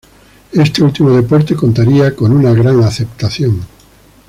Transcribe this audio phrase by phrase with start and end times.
[0.51, 3.59] Este último deporte contaría con una gran aceptación.